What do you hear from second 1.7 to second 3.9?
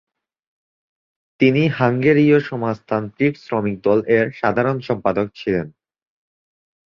হাঙ্গেরীয় সমাজতান্ত্রিক শ্রমিক